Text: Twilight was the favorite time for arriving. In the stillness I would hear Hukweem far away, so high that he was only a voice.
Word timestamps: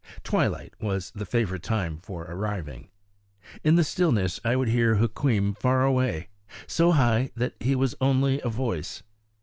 Twilight 0.23 0.73
was 0.81 1.11
the 1.11 1.27
favorite 1.27 1.61
time 1.61 1.99
for 1.99 2.23
arriving. 2.23 2.89
In 3.63 3.75
the 3.75 3.83
stillness 3.83 4.39
I 4.43 4.55
would 4.55 4.67
hear 4.67 4.95
Hukweem 4.95 5.53
far 5.53 5.83
away, 5.83 6.29
so 6.65 6.93
high 6.93 7.29
that 7.35 7.53
he 7.59 7.75
was 7.75 7.93
only 8.01 8.41
a 8.41 8.49
voice. 8.49 9.03